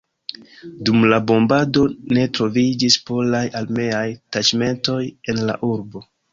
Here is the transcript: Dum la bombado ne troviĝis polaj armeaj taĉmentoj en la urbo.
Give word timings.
Dum 0.87 1.03
la 1.11 1.19
bombado 1.31 1.83
ne 2.19 2.25
troviĝis 2.39 2.97
polaj 3.11 3.43
armeaj 3.63 4.03
taĉmentoj 4.39 5.01
en 5.13 5.47
la 5.51 5.61
urbo. 5.73 6.07